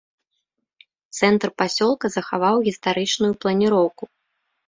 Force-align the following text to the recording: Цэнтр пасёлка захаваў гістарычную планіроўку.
Цэнтр 1.17 1.49
пасёлка 1.61 2.05
захаваў 2.15 2.55
гістарычную 2.67 3.31
планіроўку. 3.45 4.03